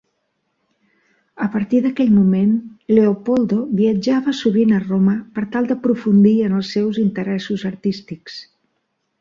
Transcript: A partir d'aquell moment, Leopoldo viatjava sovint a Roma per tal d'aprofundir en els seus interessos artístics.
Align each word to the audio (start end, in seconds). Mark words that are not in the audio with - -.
A 1.47 1.49
partir 1.55 1.81
d'aquell 1.83 2.09
moment, 2.13 2.55
Leopoldo 2.99 3.59
viatjava 3.81 4.35
sovint 4.39 4.73
a 4.79 4.81
Roma 4.87 5.13
per 5.37 5.47
tal 5.57 5.71
d'aprofundir 5.73 6.35
en 6.49 6.59
els 6.63 6.73
seus 6.79 7.01
interessos 7.09 7.71
artístics. 7.75 8.41